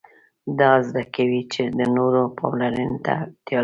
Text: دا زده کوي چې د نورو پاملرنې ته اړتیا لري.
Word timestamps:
دا 0.59 0.71
زده 0.87 1.03
کوي 1.15 1.41
چې 1.53 1.61
د 1.77 1.79
نورو 1.95 2.21
پاملرنې 2.37 2.87
ته 3.05 3.11
اړتیا 3.23 3.57
لري. 3.57 3.59